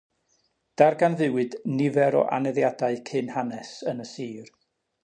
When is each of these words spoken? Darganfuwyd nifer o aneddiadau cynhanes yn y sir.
Darganfuwyd 0.81 1.53
nifer 1.75 2.17
o 2.23 2.25
aneddiadau 2.39 2.99
cynhanes 3.11 3.75
yn 3.95 4.07
y 4.09 4.11
sir. 4.15 4.53